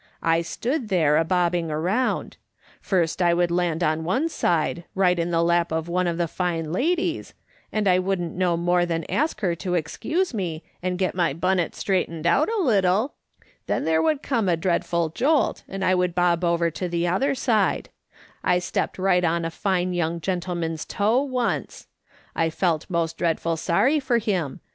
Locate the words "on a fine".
19.23-19.93